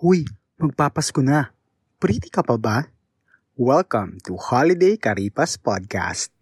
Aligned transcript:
Huy, 0.00 0.24
magpapasko 0.56 1.20
na. 1.20 1.52
Pretty 2.00 2.32
ka 2.32 2.40
pa 2.40 2.56
ba? 2.56 2.88
Welcome 3.52 4.16
to 4.24 4.32
Holiday 4.40 4.96
Karipas 4.96 5.60
Podcast. 5.60 6.32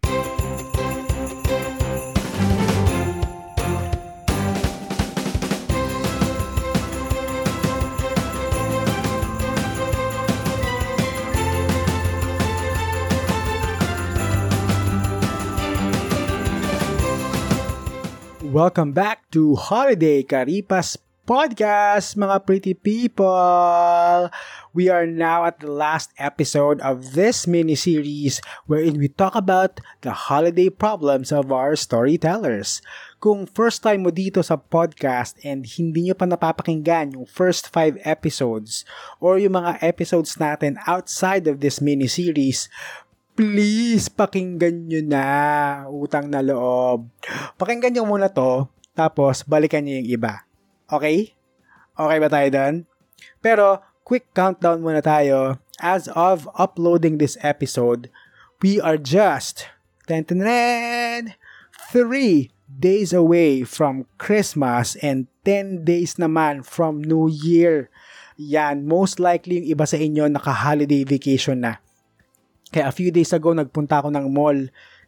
Welcome 18.39 18.95
back 18.95 19.27
to 19.35 19.59
Holiday 19.59 20.23
Karipas 20.23 20.95
Podcast, 21.29 22.17
mga 22.17 22.41
pretty 22.41 22.73
people! 22.73 24.33
We 24.73 24.89
are 24.89 25.05
now 25.05 25.45
at 25.45 25.61
the 25.61 25.69
last 25.69 26.09
episode 26.17 26.81
of 26.81 27.13
this 27.13 27.45
mini-series 27.45 28.41
wherein 28.65 28.97
we 28.97 29.13
talk 29.13 29.37
about 29.37 29.77
the 30.01 30.09
holiday 30.09 30.73
problems 30.73 31.29
of 31.29 31.53
our 31.53 31.77
storytellers. 31.77 32.81
Kung 33.21 33.45
first 33.45 33.85
time 33.85 34.09
mo 34.09 34.09
dito 34.09 34.41
sa 34.41 34.57
podcast 34.57 35.37
and 35.45 35.69
hindi 35.69 36.09
nyo 36.09 36.17
pa 36.17 36.25
napapakinggan 36.25 37.13
yung 37.13 37.29
first 37.29 37.69
five 37.69 38.01
episodes 38.01 38.81
or 39.21 39.37
yung 39.37 39.53
mga 39.53 39.85
episodes 39.85 40.33
natin 40.41 40.81
outside 40.89 41.45
of 41.45 41.61
this 41.61 41.77
mini-series, 41.77 42.73
please, 43.37 44.09
pakinggan 44.09 44.89
nyo 44.89 45.01
na. 45.05 45.25
Utang 45.93 46.25
na 46.25 46.41
loob. 46.41 47.05
Pakinggan 47.53 47.93
nyo 47.93 48.09
muna 48.09 48.33
to, 48.33 48.65
tapos 48.97 49.45
balikan 49.45 49.85
nyo 49.85 49.93
yung 50.01 50.09
iba. 50.09 50.48
Okay? 50.89 51.37
Okay 51.93 52.17
ba 52.17 52.29
tayo 52.29 52.49
doon? 52.49 52.75
Pero, 53.45 53.85
quick 54.01 54.33
countdown 54.33 54.81
muna 54.81 55.05
tayo. 55.05 55.61
As 55.77 56.09
of 56.17 56.49
uploading 56.57 57.21
this 57.21 57.37
episode, 57.45 58.09
we 58.59 58.81
are 58.81 58.97
just 58.97 59.69
10 60.09 60.33
three 61.93 62.51
days 62.65 63.13
away 63.13 63.61
from 63.65 64.05
Christmas 64.17 64.97
and 65.01 65.29
10 65.45 65.85
days 65.85 66.17
naman 66.17 66.65
from 66.65 67.01
New 67.01 67.29
Year. 67.29 67.89
Yan, 68.39 68.87
most 68.87 69.19
likely 69.19 69.61
yung 69.61 69.69
iba 69.77 69.85
sa 69.85 69.97
inyo 69.99 70.25
naka-holiday 70.31 71.03
vacation 71.03 71.65
na. 71.65 71.81
Kaya 72.69 72.87
a 72.87 72.93
few 72.93 73.09
days 73.09 73.33
ago, 73.33 73.51
nagpunta 73.51 73.99
ako 73.99 74.13
ng 74.13 74.29
mall 74.29 74.57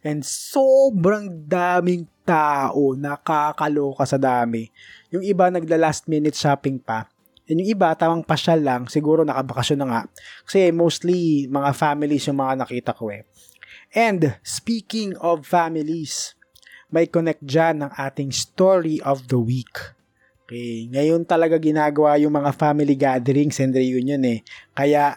and 0.02 0.26
sobrang 0.26 1.46
daming 1.46 2.10
tao, 2.22 2.94
nakakaloka 2.94 4.06
sa 4.06 4.18
dami. 4.18 4.70
Yung 5.10 5.22
iba 5.22 5.50
nagla 5.50 5.76
last 5.76 6.06
minute 6.06 6.34
shopping 6.34 6.78
pa. 6.78 7.10
And 7.50 7.58
yung 7.58 7.74
iba, 7.74 7.90
tawang 7.98 8.22
pasyal 8.22 8.62
lang, 8.62 8.82
siguro 8.86 9.26
nakabakasyon 9.26 9.78
na 9.82 9.88
nga. 9.90 10.00
Kasi 10.46 10.70
mostly, 10.70 11.50
mga 11.50 11.70
families 11.74 12.24
yung 12.30 12.38
mga 12.38 12.64
nakita 12.64 12.94
ko 12.94 13.10
eh. 13.10 13.26
And 13.92 14.40
speaking 14.40 15.18
of 15.20 15.44
families, 15.44 16.38
may 16.88 17.10
connect 17.10 17.44
dyan 17.44 17.84
ng 17.84 17.92
ating 17.92 18.32
story 18.32 19.02
of 19.04 19.28
the 19.28 19.36
week. 19.36 19.74
Okay, 20.44 20.88
ngayon 20.92 21.24
talaga 21.24 21.56
ginagawa 21.56 22.20
yung 22.20 22.36
mga 22.36 22.52
family 22.56 22.92
gatherings 22.92 23.56
and 23.60 23.72
reunion 23.72 24.20
eh. 24.24 24.44
Kaya 24.76 25.16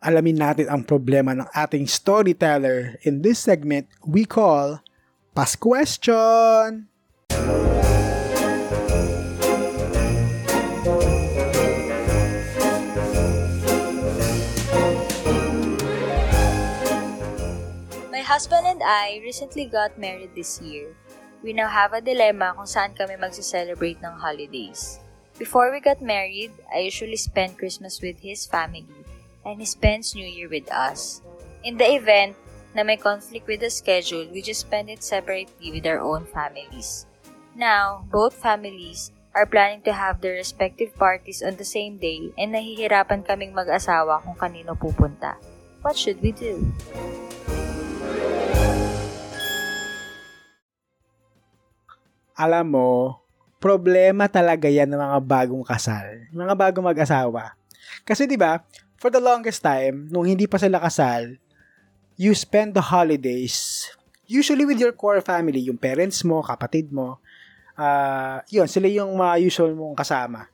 alamin 0.00 0.38
natin 0.38 0.66
ang 0.72 0.84
problema 0.84 1.36
ng 1.36 1.48
ating 1.52 1.84
storyteller. 1.84 2.96
In 3.04 3.20
this 3.20 3.42
segment, 3.44 3.88
we 4.04 4.24
call 4.24 4.80
Pass 5.36 5.52
Question! 5.52 6.88
My 18.08 18.24
husband 18.24 18.64
and 18.64 18.80
I 18.80 19.20
recently 19.20 19.68
got 19.68 20.00
married 20.00 20.32
this 20.32 20.56
year. 20.64 20.96
We 21.44 21.52
now 21.52 21.68
have 21.68 21.92
a 21.92 22.00
dilemma 22.00 22.56
kung 22.56 22.64
saan 22.64 22.96
kami 22.96 23.20
magse-celebrate 23.20 24.00
ng 24.00 24.16
holidays. 24.16 24.96
Before 25.36 25.68
we 25.68 25.84
got 25.84 26.00
married, 26.00 26.56
I 26.72 26.88
usually 26.88 27.20
spend 27.20 27.60
Christmas 27.60 28.00
with 28.00 28.24
his 28.24 28.48
family 28.48 28.88
and 29.44 29.60
he 29.60 29.68
spends 29.68 30.16
New 30.16 30.24
Year 30.24 30.48
with 30.48 30.72
us. 30.72 31.20
In 31.60 31.76
the 31.76 31.92
event 31.92 32.40
na 32.76 32.84
may 32.84 33.00
conflict 33.00 33.48
with 33.48 33.64
the 33.64 33.72
schedule, 33.72 34.28
we 34.28 34.44
just 34.44 34.68
spend 34.68 34.92
it 34.92 35.00
separately 35.00 35.72
with 35.72 35.88
our 35.88 35.96
own 35.96 36.28
families. 36.28 37.08
Now, 37.56 38.04
both 38.12 38.36
families 38.36 39.16
are 39.32 39.48
planning 39.48 39.80
to 39.88 39.96
have 39.96 40.20
their 40.20 40.36
respective 40.36 40.92
parties 40.92 41.40
on 41.40 41.56
the 41.56 41.64
same 41.64 41.96
day 41.96 42.36
and 42.36 42.52
nahihirapan 42.52 43.24
kaming 43.24 43.56
mag-asawa 43.56 44.20
kung 44.20 44.36
kanino 44.36 44.76
pupunta. 44.76 45.40
What 45.80 45.96
should 45.96 46.20
we 46.20 46.36
do? 46.36 46.60
Alam 52.36 52.76
mo, 52.76 53.24
problema 53.56 54.28
talaga 54.28 54.68
yan 54.68 54.92
ng 54.92 55.00
mga 55.00 55.20
bagong 55.24 55.64
kasal, 55.64 56.28
mga 56.28 56.52
bagong 56.52 56.84
mag-asawa. 56.84 57.56
Kasi 58.04 58.28
'di 58.28 58.36
ba, 58.36 58.60
for 59.00 59.08
the 59.08 59.22
longest 59.22 59.64
time, 59.64 60.12
nung 60.12 60.28
hindi 60.28 60.44
pa 60.44 60.60
sila 60.60 60.76
kasal, 60.76 61.40
you 62.16 62.32
spend 62.32 62.72
the 62.72 62.92
holidays 62.92 63.88
usually 64.26 64.66
with 64.66 64.78
your 64.82 64.92
core 64.92 65.22
family, 65.22 65.62
yung 65.62 65.78
parents 65.78 66.26
mo, 66.26 66.42
kapatid 66.42 66.90
mo. 66.90 67.22
Uh, 67.78 68.42
yun, 68.50 68.66
sila 68.66 68.90
yung 68.90 69.14
mga 69.14 69.34
usual 69.46 69.72
mong 69.72 69.96
kasama. 69.96 70.50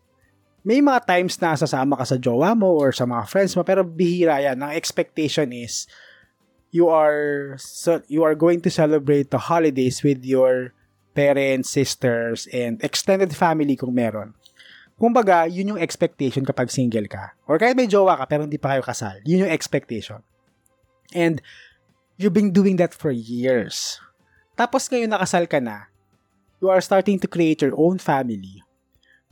May 0.63 0.79
mga 0.79 1.03
times 1.03 1.35
na 1.43 1.59
sasama 1.59 1.99
ka 1.99 2.07
sa 2.07 2.21
jowa 2.21 2.55
mo 2.55 2.79
or 2.79 2.95
sa 2.95 3.03
mga 3.03 3.27
friends 3.27 3.57
mo, 3.59 3.67
pero 3.67 3.83
bihira 3.83 4.39
yan. 4.39 4.63
Ang 4.63 4.77
expectation 4.79 5.51
is 5.51 5.91
you 6.71 6.87
are 6.87 7.59
so, 7.59 7.99
you 8.07 8.23
are 8.23 8.39
going 8.39 8.63
to 8.63 8.71
celebrate 8.71 9.35
the 9.35 9.51
holidays 9.51 10.07
with 10.07 10.23
your 10.23 10.71
parents, 11.19 11.69
sisters, 11.75 12.47
and 12.55 12.79
extended 12.87 13.35
family 13.35 13.75
kung 13.75 13.91
meron. 13.91 14.39
Kumbaga, 15.03 15.51
yun 15.51 15.75
yung 15.75 15.83
expectation 15.83 16.47
kapag 16.47 16.71
single 16.71 17.11
ka. 17.11 17.35
Or 17.51 17.59
kahit 17.59 17.75
may 17.75 17.91
jowa 17.91 18.15
ka 18.23 18.25
pero 18.31 18.47
hindi 18.47 18.61
pa 18.61 18.79
kayo 18.79 18.87
kasal. 18.87 19.19
Yun 19.27 19.51
yung 19.51 19.53
expectation. 19.53 20.23
And 21.13 21.41
you've 22.17 22.37
been 22.37 22.53
doing 22.53 22.77
that 22.83 22.97
for 22.97 23.13
years. 23.13 24.01
Tapos 24.57 24.89
ngayon 24.89 25.13
nakasal 25.13 25.49
ka 25.49 25.61
na, 25.61 25.89
you 26.61 26.69
are 26.69 26.83
starting 26.85 27.17
to 27.21 27.29
create 27.29 27.65
your 27.65 27.75
own 27.77 27.97
family. 27.97 28.61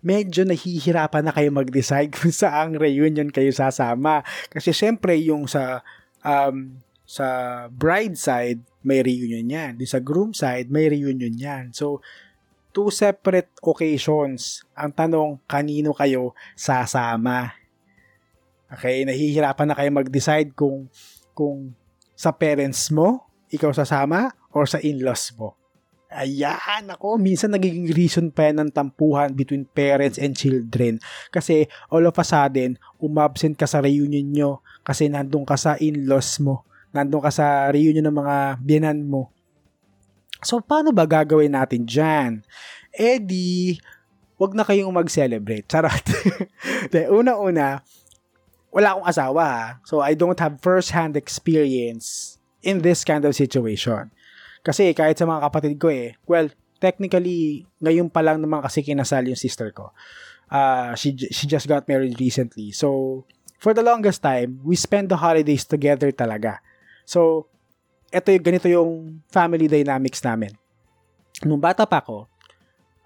Medyo 0.00 0.48
nahihirapan 0.48 1.28
na 1.28 1.32
kayo 1.36 1.52
mag-decide 1.52 2.08
kung 2.16 2.32
saang 2.32 2.76
reunion 2.76 3.28
kayo 3.28 3.52
sasama. 3.52 4.24
Kasi 4.48 4.72
syempre 4.72 5.16
yung 5.20 5.44
sa 5.44 5.84
um, 6.24 6.80
sa 7.04 7.26
bride 7.66 8.14
side, 8.14 8.62
may 8.86 9.02
reunion 9.02 9.44
yan. 9.44 9.72
Di 9.74 9.84
sa 9.84 9.98
groom 9.98 10.30
side, 10.30 10.70
may 10.70 10.86
reunion 10.86 11.34
yan. 11.34 11.74
So, 11.74 11.98
two 12.70 12.88
separate 12.94 13.50
occasions. 13.60 14.62
Ang 14.78 14.94
tanong, 14.94 15.30
kanino 15.50 15.90
kayo 15.90 16.38
sasama? 16.54 17.50
Okay, 18.70 19.02
nahihirapan 19.02 19.66
na 19.66 19.74
kayo 19.74 19.90
mag-decide 19.90 20.54
kung 20.54 20.86
kung 21.40 21.72
sa 22.12 22.36
parents 22.36 22.92
mo, 22.92 23.24
ikaw 23.48 23.72
sasama, 23.72 24.28
or 24.52 24.68
sa 24.68 24.76
in-laws 24.84 25.32
mo. 25.40 25.56
Ayan, 26.12 26.90
ako, 26.92 27.16
minsan 27.16 27.54
nagiging 27.54 27.88
reason 27.96 28.28
pa 28.28 28.50
yan 28.50 28.60
ng 28.66 28.70
tampuhan 28.76 29.32
between 29.32 29.64
parents 29.64 30.20
and 30.20 30.36
children. 30.36 31.00
Kasi 31.32 31.64
all 31.88 32.04
of 32.04 32.18
a 32.18 32.26
sudden, 32.26 32.76
umabsent 33.00 33.56
ka 33.56 33.64
sa 33.64 33.80
reunion 33.80 34.26
nyo 34.28 34.50
kasi 34.84 35.08
nandun 35.08 35.48
ka 35.48 35.56
sa 35.56 35.80
in-laws 35.80 36.42
mo. 36.44 36.68
Nandun 36.92 37.24
ka 37.24 37.30
sa 37.32 37.70
reunion 37.72 38.04
ng 38.04 38.18
mga 38.20 38.36
biyanan 38.60 39.00
mo. 39.00 39.32
So, 40.42 40.60
paano 40.60 40.90
ba 40.92 41.06
gagawin 41.06 41.54
natin 41.56 41.86
dyan? 41.86 42.42
Eh 42.90 43.22
di, 43.22 43.78
wag 44.34 44.52
na 44.58 44.66
kayong 44.66 44.90
mag-celebrate. 44.90 45.70
Charot. 45.70 46.04
Una-una, 47.22 47.86
wala 48.70 48.94
akong 48.96 49.06
asawa 49.06 49.42
ha. 49.42 49.64
So, 49.82 50.00
I 50.00 50.14
don't 50.14 50.38
have 50.38 50.62
first-hand 50.62 51.18
experience 51.18 52.38
in 52.62 52.82
this 52.86 53.02
kind 53.02 53.26
of 53.26 53.34
situation. 53.34 54.14
Kasi 54.62 54.94
kahit 54.94 55.18
sa 55.18 55.26
mga 55.26 55.50
kapatid 55.50 55.74
ko 55.82 55.90
eh, 55.90 56.14
well, 56.24 56.46
technically, 56.78 57.66
ngayon 57.82 58.08
pa 58.08 58.22
lang 58.22 58.38
naman 58.38 58.62
kasi 58.62 58.80
kinasal 58.86 59.26
yung 59.26 59.38
sister 59.38 59.74
ko. 59.74 59.92
Uh, 60.50 60.94
she, 60.94 61.14
she 61.30 61.46
just 61.50 61.66
got 61.66 61.86
married 61.90 62.16
recently. 62.18 62.70
So, 62.70 63.22
for 63.58 63.74
the 63.74 63.84
longest 63.84 64.22
time, 64.22 64.62
we 64.62 64.74
spend 64.78 65.10
the 65.10 65.18
holidays 65.18 65.66
together 65.66 66.14
talaga. 66.14 66.62
So, 67.04 67.50
eto 68.14 68.30
yung, 68.30 68.44
ganito 68.44 68.66
yung 68.70 69.22
family 69.30 69.66
dynamics 69.66 70.22
namin. 70.22 70.54
Nung 71.42 71.58
bata 71.58 71.86
pa 71.86 71.98
ako, 71.98 72.29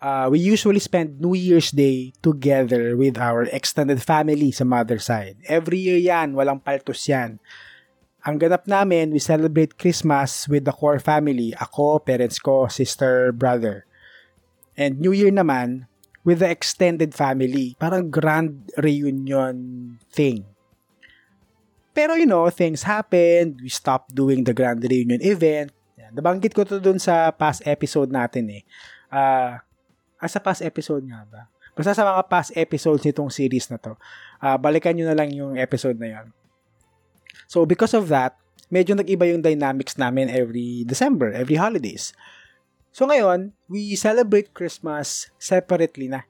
uh, 0.00 0.26
we 0.30 0.38
usually 0.38 0.80
spend 0.80 1.20
New 1.20 1.34
Year's 1.34 1.70
Day 1.70 2.12
together 2.22 2.96
with 2.96 3.18
our 3.18 3.44
extended 3.50 4.02
family 4.02 4.50
sa 4.50 4.64
mother 4.64 4.98
side. 4.98 5.36
Every 5.46 5.78
year 5.78 5.98
yan, 5.98 6.34
walang 6.34 6.62
paltos 6.62 7.06
yan. 7.06 7.38
Ang 8.24 8.40
ganap 8.40 8.64
namin, 8.64 9.12
we 9.12 9.20
celebrate 9.20 9.76
Christmas 9.76 10.48
with 10.48 10.64
the 10.64 10.72
core 10.72 10.98
family. 10.98 11.52
Ako, 11.60 12.00
parents 12.00 12.40
ko, 12.40 12.72
sister, 12.72 13.36
brother. 13.36 13.84
And 14.80 14.96
New 14.96 15.12
Year 15.12 15.30
naman, 15.30 15.86
with 16.24 16.40
the 16.40 16.48
extended 16.48 17.12
family. 17.12 17.76
Parang 17.76 18.08
grand 18.08 18.72
reunion 18.80 20.00
thing. 20.08 20.48
Pero 21.94 22.18
you 22.18 22.26
know, 22.26 22.48
things 22.50 22.82
happened. 22.82 23.60
We 23.62 23.70
stopped 23.70 24.16
doing 24.16 24.42
the 24.42 24.56
grand 24.56 24.82
reunion 24.82 25.22
event. 25.22 25.70
Yan. 26.00 26.16
Nabanggit 26.16 26.56
ko 26.56 26.64
to 26.66 26.80
dun 26.82 26.98
sa 26.98 27.30
past 27.30 27.62
episode 27.68 28.10
natin 28.10 28.50
eh. 28.50 28.62
Uh, 29.12 29.62
ah, 30.24 30.32
sa 30.32 30.40
past 30.40 30.64
episode 30.64 31.04
nga 31.04 31.22
ba? 31.28 31.52
Basta 31.74 31.92
sa 31.92 32.06
mga 32.06 32.22
past 32.30 32.50
episodes 32.56 33.04
nitong 33.04 33.28
series 33.28 33.68
na 33.68 33.76
to. 33.76 33.92
Uh, 34.40 34.56
balikan 34.56 34.94
nyo 34.94 35.10
na 35.10 35.16
lang 35.18 35.28
yung 35.34 35.58
episode 35.58 35.98
na 35.98 36.08
yan. 36.08 36.26
So, 37.50 37.66
because 37.68 37.92
of 37.92 38.08
that, 38.08 38.38
medyo 38.72 38.96
nag-iba 38.96 39.28
yung 39.28 39.44
dynamics 39.44 39.94
namin 40.00 40.32
every 40.32 40.82
December, 40.88 41.30
every 41.34 41.54
holidays. 41.54 42.16
So 42.94 43.10
ngayon, 43.10 43.50
we 43.66 43.98
celebrate 43.98 44.54
Christmas 44.54 45.30
separately 45.34 46.06
na 46.06 46.22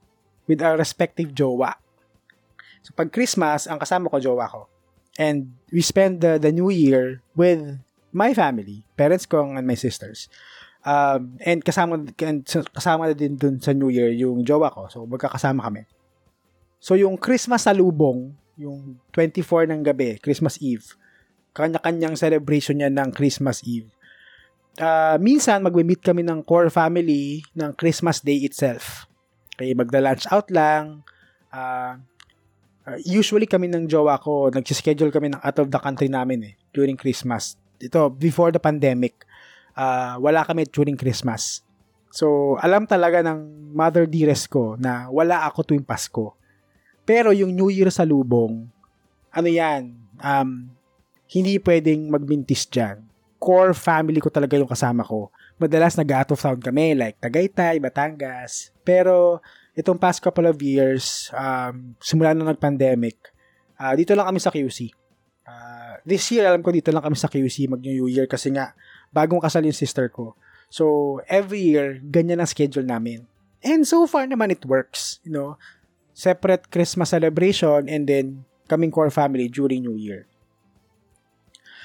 with 0.49 0.65
our 0.65 0.81
respective 0.81 1.37
jowa. 1.37 1.77
So 2.81 2.97
pag 2.97 3.13
Christmas, 3.13 3.69
ang 3.69 3.77
kasama 3.77 4.09
ko 4.09 4.17
jowa 4.17 4.49
ko. 4.49 4.69
And 5.21 5.55
we 5.69 5.85
spend 5.85 6.25
the, 6.25 6.41
the 6.41 6.51
New 6.51 6.73
Year 6.73 7.21
with 7.37 7.81
my 8.17 8.33
family, 8.33 8.83
parents 8.97 9.29
ko 9.29 9.45
and 9.45 9.69
my 9.69 9.77
sisters. 9.77 10.33
Um, 10.85 11.41
and 11.41 11.65
kasama, 11.65 12.05
and 12.21 12.45
kasama 12.45 13.17
din 13.17 13.41
dun 13.41 13.57
sa 13.57 13.73
New 13.73 13.89
Year 13.89 14.13
yung 14.13 14.45
jowa 14.45 14.69
ko. 14.69 14.87
So 14.93 15.09
magkakasama 15.09 15.65
kami. 15.65 15.89
So 16.77 16.93
yung 16.95 17.17
Christmas 17.17 17.65
sa 17.65 17.73
lubong, 17.73 18.37
yung 18.61 19.01
24 19.17 19.73
ng 19.73 19.81
gabi, 19.81 20.21
Christmas 20.21 20.61
Eve, 20.61 20.85
kanya-kanyang 21.57 22.15
celebration 22.21 22.77
niya 22.77 22.93
ng 22.93 23.11
Christmas 23.17 23.65
Eve 23.65 23.89
uh, 24.79 25.17
minsan 25.21 25.63
magme-meet 25.63 26.03
kami 26.03 26.27
ng 26.27 26.43
core 26.43 26.71
family 26.71 27.45
ng 27.55 27.75
Christmas 27.77 28.23
Day 28.23 28.43
itself. 28.43 29.07
Okay, 29.55 29.75
magda-lunch 29.77 30.27
out 30.35 30.51
lang. 30.51 31.07
Uh, 31.55 31.99
usually 33.07 33.47
kami 33.47 33.71
ng 33.71 33.87
jowa 33.87 34.19
ko, 34.19 34.51
nag-schedule 34.51 35.15
kami 35.15 35.31
ng 35.31 35.41
out 35.43 35.59
of 35.63 35.71
the 35.71 35.79
country 35.79 36.11
namin 36.11 36.43
eh, 36.43 36.55
during 36.75 36.99
Christmas. 36.99 37.55
Ito, 37.79 38.11
before 38.11 38.51
the 38.51 38.63
pandemic, 38.63 39.23
uh, 39.75 40.17
wala 40.19 40.47
kami 40.47 40.67
during 40.71 40.99
Christmas. 40.99 41.63
So, 42.15 42.57
alam 42.63 42.87
talaga 42.87 43.21
ng 43.27 43.71
mother 43.75 44.07
dearest 44.07 44.47
ko 44.47 44.79
na 44.79 45.11
wala 45.11 45.43
ako 45.51 45.75
tuwing 45.75 45.87
Pasko. 45.87 46.39
Pero 47.03 47.35
yung 47.35 47.53
New 47.53 47.69
Year 47.69 47.91
sa 47.91 48.07
lubong, 48.07 48.71
ano 49.35 49.49
yan, 49.51 49.99
um, 50.23 50.71
hindi 51.27 51.59
pwedeng 51.59 52.07
magmintis 52.09 52.71
dyan 52.71 53.15
core 53.45 53.77
family 53.77 54.25
ko 54.25 54.33
talaga 54.33 54.57
yung 54.57 54.73
kasama 54.73 55.05
ko. 55.05 55.29
Madalas 55.61 56.01
nag-out 56.01 56.33
of 56.33 56.41
town 56.41 56.57
kami, 56.57 56.97
like 56.97 57.21
Tagaytay, 57.21 57.77
Batangas. 57.77 58.73
Pero 58.81 59.45
itong 59.77 60.01
past 60.01 60.25
couple 60.25 60.49
of 60.49 60.57
years, 60.65 61.29
um, 61.37 61.93
simula 62.01 62.33
na 62.33 62.49
nag-pandemic, 62.49 63.21
uh, 63.77 63.93
dito 63.93 64.17
lang 64.17 64.33
kami 64.33 64.41
sa 64.41 64.49
QC. 64.49 64.89
Uh, 65.45 65.53
ah, 65.53 65.95
this 66.09 66.25
year, 66.33 66.49
alam 66.49 66.65
ko 66.65 66.73
dito 66.73 66.89
lang 66.89 67.05
kami 67.05 67.21
sa 67.21 67.29
QC 67.29 67.69
mag-New 67.69 68.09
Year 68.09 68.25
kasi 68.25 68.49
nga, 68.49 68.73
bagong 69.15 69.39
kasal 69.39 69.63
yung 69.63 69.77
sister 69.77 70.11
ko. 70.11 70.35
So, 70.67 71.23
every 71.31 71.63
year, 71.63 72.03
ganyan 72.03 72.43
ang 72.43 72.51
schedule 72.51 72.83
namin. 72.83 73.31
And 73.63 73.87
so 73.87 74.11
far 74.11 74.27
naman, 74.27 74.51
it 74.51 74.67
works. 74.67 75.23
You 75.23 75.31
know, 75.31 75.51
separate 76.13 76.67
Christmas 76.75 77.15
celebration 77.15 77.87
and 77.87 78.11
then 78.11 78.43
kaming 78.67 78.91
core 78.91 79.15
family 79.15 79.47
during 79.47 79.87
New 79.87 79.95
Year. 79.95 80.27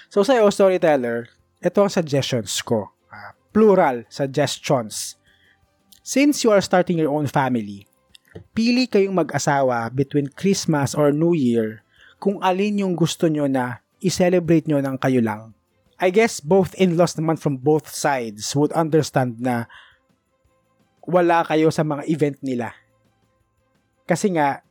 So, 0.09 0.25
sa'yo, 0.25 0.49
storyteller, 0.49 1.29
ito 1.61 1.77
ang 1.77 1.93
suggestions 1.93 2.65
ko. 2.65 2.89
Uh, 3.13 3.37
plural 3.53 4.09
suggestions. 4.09 5.21
Since 6.01 6.41
you 6.41 6.49
are 6.49 6.65
starting 6.65 6.97
your 6.97 7.13
own 7.13 7.29
family, 7.29 7.85
pili 8.57 8.89
kayong 8.89 9.13
mag-asawa 9.13 9.85
between 9.93 10.33
Christmas 10.33 10.97
or 10.97 11.13
New 11.13 11.37
Year 11.37 11.85
kung 12.17 12.41
alin 12.41 12.81
yung 12.81 12.97
gusto 12.97 13.29
nyo 13.29 13.45
na 13.45 13.85
i-celebrate 14.01 14.65
nyo 14.65 14.81
ng 14.81 14.97
kayo 14.97 15.21
lang. 15.21 15.53
I 16.00 16.10
guess 16.16 16.40
both 16.40 16.72
in-laws 16.80 17.19
naman 17.19 17.36
from 17.36 17.60
both 17.60 17.92
sides 17.92 18.56
would 18.56 18.72
understand 18.72 19.44
na 19.44 19.68
wala 21.04 21.44
kayo 21.44 21.68
sa 21.69 21.84
mga 21.84 22.07
event 22.07 22.38
nila. 22.40 22.72
Kasi 24.07 24.31
nga, 24.31 24.63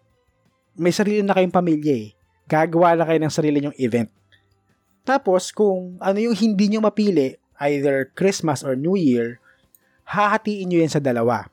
may 0.78 0.90
sarili 0.90 1.20
na 1.20 1.36
kayong 1.36 1.52
pamilya 1.52 1.94
eh. 1.94 2.08
Gagawa 2.48 2.96
na 2.96 3.04
kayo 3.04 3.20
ng 3.20 3.34
sarili 3.34 3.60
nyong 3.60 3.76
event. 3.76 4.08
Tapos, 5.04 5.52
kung 5.52 6.00
ano 6.00 6.16
yung 6.16 6.32
hindi 6.32 6.72
nyo 6.72 6.80
mapili, 6.80 7.36
either 7.60 8.08
Christmas 8.16 8.64
or 8.64 8.78
New 8.78 8.96
Year, 8.96 9.42
hahatiin 10.08 10.72
nyo 10.72 10.78
yan 10.80 10.92
sa 10.92 11.02
dalawa. 11.02 11.52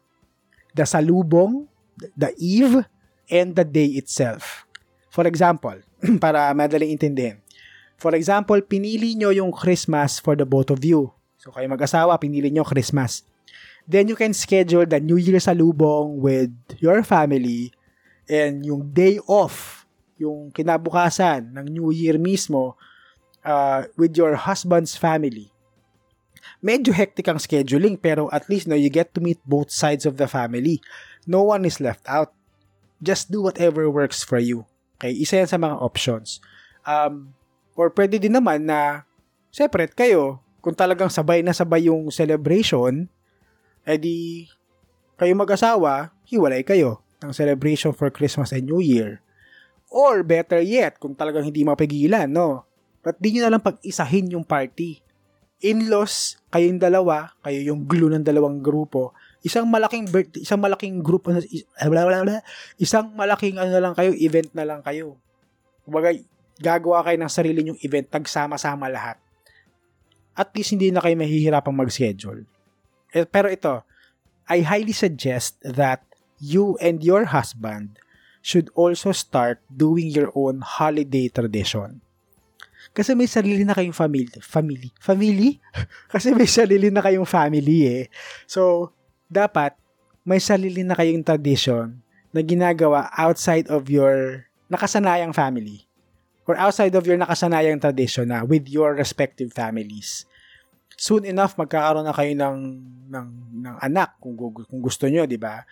The 0.71 0.87
salubong, 0.87 1.67
the 2.15 2.31
eve, 2.39 2.87
and 3.27 3.57
the 3.57 3.67
day 3.67 3.91
itself. 3.99 4.63
For 5.11 5.27
example, 5.27 5.75
para 6.23 6.51
madaling 6.55 6.95
intindihin. 6.95 7.44
For 7.95 8.11
example, 8.13 8.59
pinili 8.63 9.15
nyo 9.15 9.31
yung 9.31 9.55
Christmas 9.55 10.19
for 10.19 10.35
the 10.35 10.43
both 10.43 10.69
of 10.69 10.83
you. 10.83 11.11
So, 11.39 11.51
kayo 11.51 11.69
mag-asawa, 11.71 12.19
pinili 12.19 12.51
nyo 12.51 12.67
Christmas. 12.67 13.23
Then, 13.87 14.09
you 14.09 14.17
can 14.17 14.33
schedule 14.33 14.83
the 14.83 14.99
New 14.99 15.21
Year 15.21 15.39
salubong 15.39 16.19
with 16.19 16.51
your 16.81 17.05
family 17.05 17.71
and 18.25 18.65
yung 18.65 18.91
day 18.91 19.21
off, 19.29 19.85
yung 20.17 20.49
kinabukasan 20.51 21.53
ng 21.53 21.65
New 21.69 21.93
Year 21.93 22.17
mismo, 22.17 22.75
uh, 23.45 23.85
with 23.95 24.17
your 24.17 24.35
husband's 24.35 24.97
family. 24.97 25.53
Medyo 26.65 26.97
hectic 26.97 27.29
ang 27.29 27.37
scheduling 27.37 27.93
pero 27.93 28.25
at 28.33 28.49
least 28.49 28.65
no, 28.65 28.73
you 28.73 28.89
get 28.89 29.13
to 29.13 29.21
meet 29.21 29.37
both 29.45 29.69
sides 29.69 30.09
of 30.09 30.17
the 30.17 30.25
family. 30.25 30.81
No 31.29 31.45
one 31.45 31.61
is 31.61 31.77
left 31.77 32.01
out. 32.09 32.33
Just 33.05 33.29
do 33.29 33.45
whatever 33.45 33.85
works 33.85 34.25
for 34.25 34.41
you. 34.41 34.65
Okay, 34.97 35.13
isa 35.13 35.45
yan 35.45 35.49
sa 35.51 35.61
mga 35.61 35.77
options. 35.77 36.41
Um, 36.89 37.37
or 37.75 37.91
pwede 37.91 38.17
din 38.17 38.33
naman 38.33 38.65
na 38.65 39.03
separate 39.51 39.93
kayo. 39.93 40.39
Kung 40.63 40.73
talagang 40.73 41.11
sabay 41.11 41.45
na 41.45 41.53
sabay 41.53 41.91
yung 41.91 42.09
celebration, 42.09 43.05
edi 43.85 44.49
kayo 45.15 45.31
mag-asawa, 45.37 46.09
hiwalay 46.25 46.65
kayo 46.65 47.05
ng 47.21 47.31
celebration 47.31 47.93
for 47.93 48.09
Christmas 48.09 48.51
and 48.51 48.65
New 48.65 48.81
Year. 48.81 49.21
Or 49.93 50.25
better 50.25 50.59
yet, 50.59 50.97
kung 50.97 51.13
talagang 51.13 51.45
hindi 51.45 51.61
mapigilan, 51.61 52.27
no? 52.27 52.65
Ba't 53.05 53.21
di 53.21 53.37
nyo 53.37 53.45
na 53.45 53.51
lang 53.55 53.63
pag-isahin 53.63 54.33
yung 54.33 54.43
party? 54.43 54.99
In-laws, 55.61 56.41
kayong 56.49 56.81
dalawa, 56.81 57.31
kayo 57.45 57.61
yung 57.61 57.85
glue 57.85 58.11
ng 58.11 58.25
dalawang 58.25 58.59
grupo, 58.59 59.15
isang 59.45 59.69
malaking 59.69 60.09
birthday, 60.09 60.41
isang 60.41 60.59
malaking 60.59 60.99
group, 60.99 61.29
isang 62.81 63.13
malaking 63.13 63.61
ano 63.61 63.77
lang 63.77 63.93
kayo, 63.93 64.11
event 64.17 64.49
na 64.57 64.65
lang 64.65 64.81
kayo. 64.81 65.15
Kumbaga, 65.85 66.11
gagawa 66.59 67.03
kayo 67.03 67.17
ng 67.19 67.31
sarili 67.31 67.59
nyong 67.63 67.81
event, 67.83 68.07
tagsama-sama 68.07 68.87
lahat. 68.87 69.19
At 70.35 70.51
least 70.55 70.75
hindi 70.75 70.91
na 70.91 70.99
kayo 71.03 71.15
mahihirapang 71.15 71.75
mag-schedule. 71.75 72.43
Eh, 73.15 73.23
pero 73.23 73.47
ito, 73.47 73.83
I 74.45 74.61
highly 74.61 74.91
suggest 74.91 75.59
that 75.63 76.03
you 76.37 76.75
and 76.83 76.99
your 77.01 77.31
husband 77.31 77.97
should 78.45 78.69
also 78.77 79.09
start 79.15 79.63
doing 79.71 80.11
your 80.11 80.29
own 80.35 80.61
holiday 80.61 81.31
tradition. 81.31 82.03
Kasi 82.93 83.17
may 83.17 83.27
sarili 83.27 83.65
na 83.65 83.73
kayong 83.73 83.95
family. 83.95 84.29
Family? 84.39 84.89
Family? 85.01 85.49
Kasi 86.13 86.31
may 86.31 86.47
sarili 86.47 86.93
na 86.93 87.01
kayong 87.01 87.27
family 87.27 87.79
eh. 87.89 88.03
So, 88.45 88.93
dapat 89.25 89.73
may 90.21 90.37
sarili 90.39 90.85
na 90.85 90.93
kayong 90.93 91.25
tradition 91.25 91.99
na 92.29 92.41
ginagawa 92.45 93.09
outside 93.17 93.65
of 93.71 93.89
your 93.89 94.45
nakasanayang 94.69 95.33
family 95.33 95.84
or 96.45 96.55
outside 96.57 96.93
of 96.93 97.05
your 97.05 97.17
nakasanayang 97.17 97.81
tradition 97.81 98.29
na 98.29 98.45
with 98.45 98.69
your 98.69 98.93
respective 98.93 99.49
families. 99.51 100.29
Soon 100.95 101.27
enough, 101.27 101.59
magkakaroon 101.59 102.07
na 102.07 102.15
kayo 102.15 102.31
ng, 102.31 102.57
ng, 103.11 103.27
ng 103.65 103.75
anak 103.83 104.15
kung, 104.21 104.37
kung 104.37 104.81
gusto 104.81 105.09
nyo, 105.11 105.27
di 105.27 105.35
ba? 105.35 105.65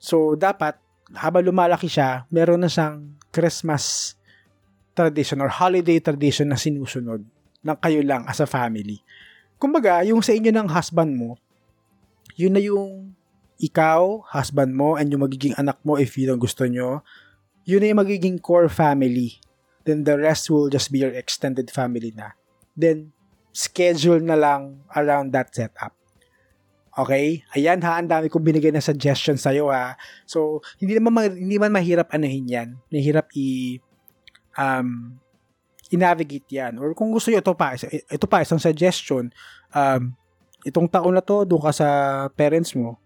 So, 0.00 0.38
dapat, 0.38 0.78
habang 1.12 1.44
lumalaki 1.44 1.90
siya, 1.90 2.24
meron 2.32 2.64
na 2.64 2.70
siyang 2.70 3.18
Christmas 3.28 4.16
tradition 4.96 5.38
or 5.44 5.52
holiday 5.52 6.00
tradition 6.00 6.48
na 6.48 6.56
sinusunod 6.56 7.22
ng 7.62 7.78
kayo 7.78 8.00
lang 8.00 8.24
as 8.24 8.40
a 8.40 8.48
family. 8.48 9.04
Kumbaga, 9.58 10.00
yung 10.06 10.22
sa 10.22 10.32
inyo 10.32 10.54
ng 10.54 10.68
husband 10.70 11.12
mo, 11.12 11.36
yun 12.38 12.54
na 12.54 12.62
yung 12.62 13.12
ikaw, 13.58 14.22
husband 14.30 14.70
mo, 14.70 14.94
and 14.94 15.10
yung 15.10 15.26
magiging 15.26 15.54
anak 15.58 15.82
mo 15.82 15.98
if 15.98 16.14
yun 16.14 16.38
ang 16.38 16.40
gusto 16.40 16.62
nyo, 16.64 17.02
yun 17.66 17.82
na 17.82 17.90
yung 17.90 18.00
magiging 18.00 18.38
core 18.38 18.70
family. 18.70 19.42
Then 19.88 20.04
the 20.04 20.20
rest 20.20 20.52
will 20.52 20.68
just 20.68 20.92
be 20.92 21.00
your 21.00 21.16
extended 21.16 21.72
family 21.72 22.12
na. 22.12 22.36
Then, 22.76 23.16
schedule 23.56 24.20
na 24.20 24.36
lang 24.36 24.84
around 24.92 25.32
that 25.32 25.48
setup. 25.56 25.96
Okay? 26.92 27.40
Ayan 27.56 27.80
ha, 27.80 27.96
ang 27.96 28.12
dami 28.12 28.28
kong 28.28 28.44
binigay 28.44 28.68
na 28.68 28.84
suggestions 28.84 29.40
sa'yo 29.40 29.72
ha. 29.72 29.96
So, 30.28 30.60
hindi 30.76 31.00
naman, 31.00 31.40
hindi 31.40 31.56
man 31.56 31.72
mahirap 31.72 32.12
anahin 32.12 32.44
yan. 32.44 32.68
Mahirap 32.92 33.32
i- 33.32 33.80
um, 34.60 35.16
i-navigate 35.88 36.52
yan. 36.52 36.76
Or 36.76 36.92
kung 36.92 37.08
gusto 37.08 37.32
nyo, 37.32 37.40
ito 37.40 37.56
pa, 37.56 37.72
ito 37.88 38.26
pa, 38.28 38.44
isang 38.44 38.60
suggestion, 38.60 39.32
um, 39.72 40.12
itong 40.68 40.92
taon 40.92 41.16
na 41.16 41.24
to, 41.24 41.48
doon 41.48 41.64
ka 41.64 41.72
sa 41.72 41.88
parents 42.36 42.76
mo, 42.76 43.00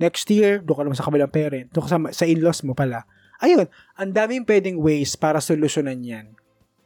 Next 0.00 0.24
year, 0.32 0.64
doon 0.64 0.76
ka 0.80 0.82
naman 0.88 0.96
sa 0.96 1.04
kabilang 1.04 1.28
parent. 1.28 1.68
Doon 1.68 1.84
ka 1.84 1.90
sa, 1.92 1.98
sa 2.08 2.24
in-laws 2.24 2.64
mo 2.64 2.72
pala. 2.72 3.04
Ayun, 3.40 3.66
ang 3.96 4.12
daming 4.12 4.44
pwedeng 4.44 4.76
ways 4.76 5.16
para 5.16 5.40
solusyonan 5.40 6.04
yan. 6.04 6.26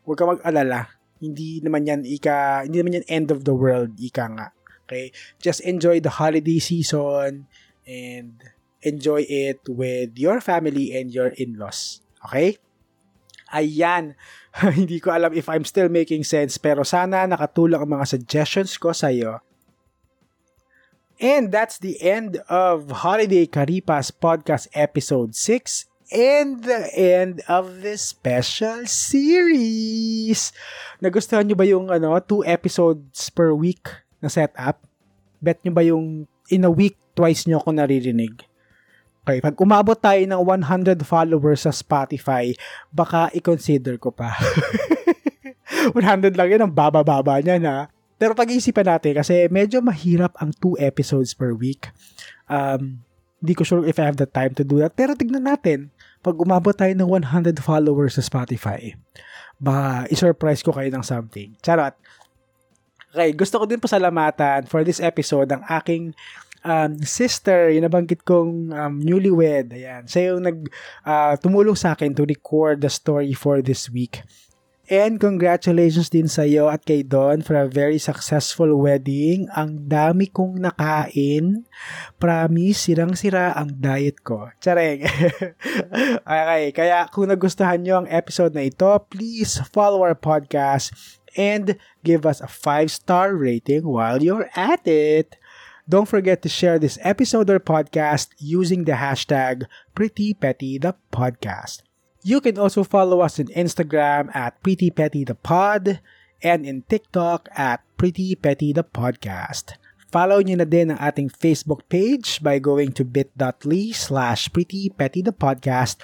Huwag 0.06 0.18
ka 0.18 0.24
mag-alala. 0.26 0.86
Hindi 1.18 1.58
naman 1.58 1.82
yan 1.86 2.02
ika, 2.06 2.62
hindi 2.62 2.78
naman 2.78 3.02
yan 3.02 3.06
end 3.10 3.28
of 3.34 3.42
the 3.42 3.54
world, 3.54 3.98
ika 3.98 4.30
nga. 4.30 4.46
Okay? 4.86 5.10
Just 5.42 5.64
enjoy 5.66 5.98
the 5.98 6.22
holiday 6.22 6.62
season 6.62 7.50
and 7.82 8.38
enjoy 8.84 9.24
it 9.26 9.64
with 9.66 10.14
your 10.14 10.38
family 10.38 10.92
and 10.94 11.10
your 11.10 11.32
in-laws. 11.34 12.04
Okay? 12.28 12.60
Ayan. 13.50 14.14
Hindi 14.78 15.00
ko 15.00 15.10
alam 15.10 15.32
if 15.32 15.48
I'm 15.48 15.64
still 15.64 15.88
making 15.88 16.22
sense 16.22 16.60
pero 16.60 16.84
sana 16.86 17.24
nakatulong 17.24 17.80
ang 17.82 17.90
mga 17.98 18.06
suggestions 18.06 18.76
ko 18.76 18.92
sa 18.92 19.10
iyo. 19.10 19.40
And 21.22 21.54
that's 21.54 21.78
the 21.78 21.96
end 22.02 22.42
of 22.50 23.06
Holiday 23.06 23.46
Karipas 23.46 24.10
Podcast 24.10 24.66
Episode 24.74 25.32
6 25.38 25.93
and 26.12 26.64
the 26.64 26.90
end 26.92 27.40
of 27.48 27.80
this 27.80 28.02
special 28.02 28.84
series. 28.84 30.52
Nagustuhan 31.00 31.48
nyo 31.48 31.56
ba 31.56 31.66
yung 31.68 31.88
ano, 31.88 32.18
two 32.20 32.44
episodes 32.44 33.30
per 33.32 33.54
week 33.56 33.88
na 34.20 34.28
setup? 34.28 34.82
Bet 35.40 35.60
nyo 35.64 35.72
ba 35.72 35.84
yung 35.84 36.28
in 36.52 36.64
a 36.64 36.72
week 36.72 36.96
twice 37.16 37.48
nyo 37.48 37.62
ako 37.62 37.72
naririnig? 37.72 38.44
Okay, 39.24 39.40
pag 39.40 39.56
umabot 39.56 39.96
tayo 39.96 40.20
ng 40.20 40.42
100 40.68 41.00
followers 41.00 41.64
sa 41.64 41.72
Spotify, 41.72 42.52
baka 42.92 43.32
i-consider 43.32 43.96
ko 43.96 44.12
pa. 44.12 44.36
100 45.96 46.36
lang 46.36 46.48
yun, 46.52 46.62
ang 46.68 46.72
baba-baba 46.72 47.40
niya 47.40 47.56
na. 47.56 47.88
Pero 48.20 48.36
pag-iisipan 48.36 48.84
natin, 48.84 49.16
kasi 49.16 49.48
medyo 49.48 49.80
mahirap 49.80 50.36
ang 50.36 50.52
2 50.60 50.76
episodes 50.76 51.32
per 51.32 51.56
week. 51.56 51.88
Um, 52.52 53.00
hindi 53.44 53.52
ko 53.52 53.60
sure 53.60 53.84
if 53.84 54.00
I 54.00 54.08
have 54.08 54.16
the 54.16 54.24
time 54.24 54.56
to 54.56 54.64
do 54.64 54.80
that. 54.80 54.96
Pero 54.96 55.12
tignan 55.12 55.44
natin, 55.44 55.92
pag 56.24 56.40
umabot 56.40 56.72
tayo 56.72 56.96
ng 56.96 57.04
100 57.28 57.60
followers 57.60 58.16
sa 58.16 58.24
Spotify, 58.24 58.96
baka 59.60 60.08
i-surprise 60.08 60.64
ko 60.64 60.72
kayo 60.72 60.88
ng 60.88 61.04
something. 61.04 61.52
Charot. 61.60 61.92
Okay, 63.12 63.36
gusto 63.36 63.60
ko 63.60 63.68
din 63.68 63.76
po 63.76 63.84
salamatan 63.84 64.64
for 64.64 64.80
this 64.80 64.98
episode 64.98 65.52
ang 65.52 65.60
aking 65.68 66.16
um, 66.64 66.96
sister, 67.04 67.68
yung 67.68 67.84
nabanggit 67.84 68.24
kong 68.24 68.72
um, 68.72 68.94
newlywed. 69.04 69.70
Ayan. 69.76 70.08
Siya 70.08 70.32
yung 70.34 70.48
nag, 70.48 70.58
uh, 71.04 71.36
tumulong 71.36 71.76
sa 71.76 71.92
akin 71.92 72.16
to 72.16 72.24
record 72.24 72.80
the 72.80 72.88
story 72.90 73.36
for 73.36 73.60
this 73.60 73.92
week. 73.92 74.24
And 74.84 75.16
congratulations 75.16 76.12
din 76.12 76.28
sa 76.28 76.44
iyo 76.44 76.68
at 76.68 76.84
kay 76.84 77.00
Don 77.00 77.40
for 77.40 77.56
a 77.56 77.64
very 77.64 77.96
successful 77.96 78.68
wedding. 78.76 79.48
Ang 79.56 79.88
dami 79.88 80.28
kong 80.28 80.60
nakain. 80.60 81.64
Promise, 82.20 82.92
sirang-sira 82.92 83.56
ang 83.56 83.80
diet 83.80 84.20
ko. 84.20 84.52
Tsareng. 84.60 85.08
okay, 86.28 86.64
kaya 86.76 87.08
kung 87.08 87.32
nagustuhan 87.32 87.80
nyo 87.80 88.04
ang 88.04 88.08
episode 88.12 88.52
na 88.52 88.68
ito, 88.68 88.92
please 89.08 89.56
follow 89.72 90.04
our 90.04 90.16
podcast 90.16 90.92
and 91.32 91.80
give 92.04 92.28
us 92.28 92.44
a 92.44 92.50
5-star 92.50 93.32
rating 93.32 93.88
while 93.88 94.20
you're 94.20 94.52
at 94.52 94.84
it. 94.84 95.40
Don't 95.88 96.08
forget 96.08 96.44
to 96.44 96.52
share 96.52 96.76
this 96.76 97.00
episode 97.00 97.48
or 97.48 97.60
podcast 97.60 98.36
using 98.36 98.84
the 98.84 99.00
hashtag 99.00 99.64
PrettyPettyThePodcast. 99.96 101.84
You 102.24 102.40
can 102.40 102.56
also 102.56 102.88
follow 102.88 103.20
us 103.20 103.36
on 103.36 103.52
Instagram 103.52 104.32
at 104.32 104.56
PrettyPettyThePod 104.64 106.00
and 106.40 106.64
in 106.64 106.80
TikTok 106.88 107.52
at 107.52 107.84
PrettyPettyThePodcast. 108.00 109.76
Follow 110.08 110.40
nyo 110.40 110.56
na 110.56 110.64
din 110.64 110.88
ang 110.88 111.00
ating 111.04 111.28
Facebook 111.28 111.84
page 111.92 112.40
by 112.40 112.56
going 112.56 112.96
to 112.96 113.04
bit.ly 113.04 113.92
slash 113.92 114.48
PrettyPettyThePodcast 114.48 116.00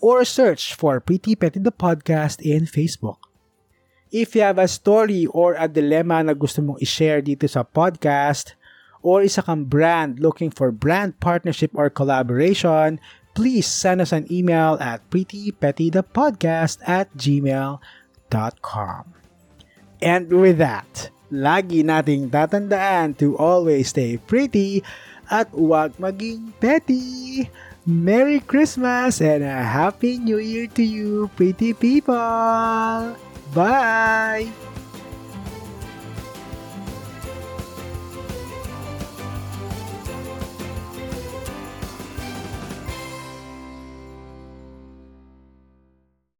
or 0.00 0.24
search 0.24 0.72
for 0.72 0.96
Pretty 1.00 1.36
Petty 1.36 1.60
the 1.60 1.72
Podcast 1.72 2.40
in 2.40 2.64
Facebook. 2.64 3.20
If 4.08 4.32
you 4.32 4.48
have 4.48 4.56
a 4.56 4.68
story 4.68 5.28
or 5.28 5.60
a 5.60 5.68
dilemma 5.68 6.24
na 6.24 6.32
gusto 6.32 6.64
mong 6.64 6.80
i-share 6.80 7.20
dito 7.20 7.44
sa 7.44 7.68
podcast, 7.68 8.56
or 9.04 9.20
isa 9.20 9.44
kang 9.44 9.68
brand 9.68 10.20
looking 10.20 10.48
for 10.48 10.72
brand 10.72 11.20
partnership 11.20 11.68
or 11.76 11.92
collaboration, 11.92 12.96
please 13.34 13.66
send 13.66 14.00
us 14.00 14.14
an 14.14 14.30
email 14.30 14.78
at 14.80 15.02
prettypettythepodcast 15.10 16.78
at 16.86 17.12
gmail.com. 17.18 19.02
And 20.02 20.24
with 20.32 20.58
that, 20.58 21.10
lagi 21.34 21.82
nating 21.82 22.30
tatandaan 22.30 23.18
to 23.18 23.36
always 23.36 23.90
stay 23.90 24.16
pretty 24.16 24.86
at 25.28 25.50
huwag 25.52 25.98
maging 25.98 26.54
petty. 26.62 27.50
Merry 27.84 28.40
Christmas 28.40 29.20
and 29.20 29.44
a 29.44 29.60
Happy 29.60 30.16
New 30.16 30.40
Year 30.40 30.72
to 30.72 30.80
you, 30.80 31.28
pretty 31.36 31.76
people! 31.76 33.12
Bye! 33.52 34.48